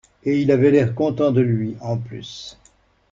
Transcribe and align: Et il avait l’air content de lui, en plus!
Et 0.23 0.41
il 0.41 0.49
avait 0.51 0.71
l’air 0.71 0.95
content 0.95 1.31
de 1.31 1.41
lui, 1.41 1.77
en 1.79 1.95
plus! 1.95 2.57